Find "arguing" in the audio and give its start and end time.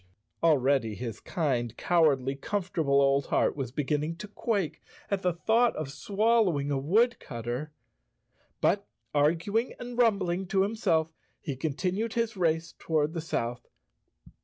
9.13-9.73